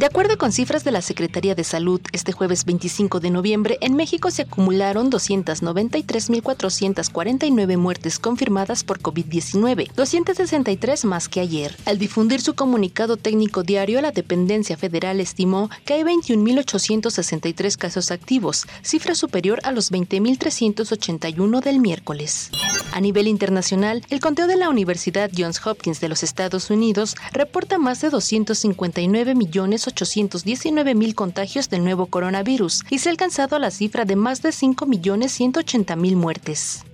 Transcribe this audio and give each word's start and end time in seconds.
De 0.00 0.06
acuerdo 0.06 0.38
con 0.38 0.50
cifras 0.50 0.82
de 0.82 0.92
la 0.92 1.02
Secretaría 1.02 1.54
de 1.54 1.62
Salud, 1.62 2.00
este 2.12 2.32
jueves 2.32 2.64
25 2.64 3.20
de 3.20 3.28
noviembre 3.28 3.76
en 3.82 3.96
México 3.96 4.30
se 4.30 4.40
acumularon 4.40 5.12
293.449 5.12 7.76
muertes 7.76 8.18
confirmadas 8.18 8.82
por 8.82 9.00
COVID-19, 9.00 9.92
263 9.94 11.04
más 11.04 11.28
que 11.28 11.40
ayer. 11.40 11.76
Al 11.84 11.98
difundir 11.98 12.40
su 12.40 12.54
comunicado 12.54 13.18
técnico 13.18 13.62
diario, 13.62 14.00
la 14.00 14.10
dependencia 14.10 14.78
federal 14.78 15.20
estimó 15.20 15.68
que 15.84 15.92
hay 15.92 16.02
21.863 16.02 17.76
casos 17.76 18.10
activos, 18.10 18.64
cifra 18.80 19.14
superior 19.14 19.60
a 19.64 19.72
los 19.72 19.92
20.381 19.92 21.60
del 21.60 21.78
miércoles. 21.78 22.48
A 22.92 23.02
nivel 23.02 23.28
internacional, 23.28 24.02
el 24.08 24.20
conteo 24.20 24.46
de 24.46 24.56
la 24.56 24.70
Universidad 24.70 25.30
Johns 25.36 25.60
Hopkins 25.66 26.00
de 26.00 26.08
los 26.08 26.22
Estados 26.22 26.70
Unidos 26.70 27.16
reporta 27.32 27.78
más 27.78 28.00
de 28.00 28.08
259 28.08 29.34
millones 29.34 29.89
819 29.90 30.94
mil 30.94 31.14
contagios 31.14 31.68
del 31.68 31.84
nuevo 31.84 32.06
coronavirus 32.06 32.82
y 32.90 32.98
se 32.98 33.08
ha 33.08 33.12
alcanzado 33.12 33.58
la 33.58 33.70
cifra 33.70 34.04
de 34.04 34.16
más 34.16 34.42
de 34.42 34.52
5 34.52 34.86
millones 34.86 35.32
180 35.32 35.96
mil 35.96 36.16
muertes. 36.16 36.84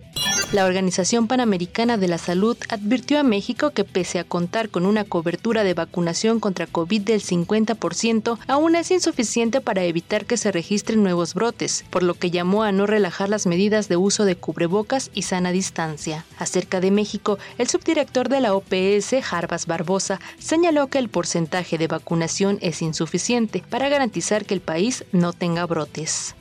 La 0.52 0.64
Organización 0.64 1.26
Panamericana 1.26 1.96
de 1.96 2.06
la 2.06 2.18
Salud 2.18 2.56
advirtió 2.68 3.18
a 3.18 3.24
México 3.24 3.72
que 3.72 3.82
pese 3.82 4.20
a 4.20 4.24
contar 4.24 4.68
con 4.68 4.86
una 4.86 5.02
cobertura 5.02 5.64
de 5.64 5.74
vacunación 5.74 6.38
contra 6.38 6.68
COVID 6.68 7.02
del 7.02 7.20
50%, 7.20 8.38
aún 8.46 8.76
es 8.76 8.92
insuficiente 8.92 9.60
para 9.60 9.82
evitar 9.82 10.24
que 10.24 10.36
se 10.36 10.52
registren 10.52 11.02
nuevos 11.02 11.34
brotes, 11.34 11.84
por 11.90 12.04
lo 12.04 12.14
que 12.14 12.30
llamó 12.30 12.62
a 12.62 12.70
no 12.70 12.86
relajar 12.86 13.28
las 13.28 13.46
medidas 13.46 13.88
de 13.88 13.96
uso 13.96 14.24
de 14.24 14.36
cubrebocas 14.36 15.10
y 15.12 15.22
sana 15.22 15.50
distancia. 15.50 16.24
Acerca 16.38 16.80
de 16.80 16.92
México, 16.92 17.38
el 17.58 17.68
subdirector 17.68 18.28
de 18.28 18.40
la 18.40 18.54
OPS, 18.54 19.16
Jarbas 19.24 19.66
Barbosa, 19.66 20.20
señaló 20.38 20.86
que 20.86 20.98
el 20.98 21.08
porcentaje 21.08 21.76
de 21.76 21.88
vacunación 21.88 22.58
es 22.62 22.82
insuficiente 22.82 23.64
para 23.68 23.88
garantizar 23.88 24.46
que 24.46 24.54
el 24.54 24.60
país 24.60 25.04
no 25.10 25.32
tenga 25.32 25.66
brotes. 25.66 26.36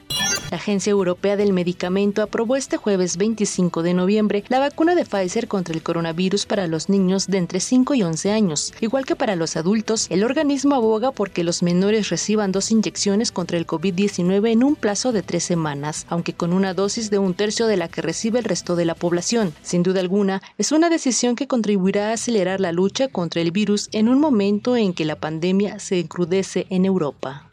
La 0.57 0.63
Agencia 0.63 0.91
Europea 0.91 1.37
del 1.37 1.53
Medicamento 1.53 2.23
aprobó 2.23 2.57
este 2.57 2.79
jueves 2.79 3.19
25 3.19 3.83
de 3.83 3.93
noviembre 3.93 4.43
la 4.49 4.59
vacuna 4.59 4.95
de 4.95 5.05
Pfizer 5.05 5.49
contra 5.49 5.75
el 5.75 5.83
coronavirus 5.83 6.47
para 6.47 6.67
los 6.67 6.89
niños 6.89 7.27
de 7.27 7.37
entre 7.37 7.61
5 7.61 7.93
y 7.93 8.03
11 8.03 8.33
años. 8.33 8.73
Igual 8.81 9.05
que 9.05 9.17
para 9.17 9.37
los 9.37 9.59
adultos, 9.59 10.07
el 10.09 10.25
organismo 10.25 10.75
aboga 10.75 11.13
porque 11.13 11.45
los 11.45 11.63
menores 11.63 12.09
reciban 12.09 12.53
dos 12.53 12.71
inyecciones 12.71 13.33
contra 13.33 13.59
el 13.59 13.67
COVID-19 13.67 14.51
en 14.51 14.65
un 14.65 14.77
plazo 14.77 15.13
de 15.13 15.23
tres 15.23 15.45
semanas, 15.45 16.07
aunque 16.09 16.33
con 16.33 16.55
una 16.55 16.73
dosis 16.73 17.11
de 17.11 17.19
un 17.19 17.35
tercio 17.35 17.67
de 17.67 17.77
la 17.77 17.89
que 17.89 18.01
recibe 18.01 18.39
el 18.39 18.47
resto 18.47 18.77
de 18.77 18.87
la 18.87 18.95
población. 18.95 19.53
Sin 19.61 19.83
duda 19.83 20.01
alguna, 20.01 20.41
es 20.57 20.73
una 20.73 20.89
decisión 20.89 21.37
que 21.37 21.49
contribuirá 21.49 22.09
a 22.09 22.13
acelerar 22.15 22.63
la 22.63 22.73
lucha 22.73 23.09
contra 23.09 23.43
el 23.43 23.51
virus 23.51 23.91
en 23.93 24.09
un 24.09 24.21
momento 24.21 24.75
en 24.75 24.95
que 24.95 25.05
la 25.05 25.17
pandemia 25.17 25.81
se 25.81 26.01
encrudece 26.01 26.67
en 26.71 26.87
Europa. 26.87 27.51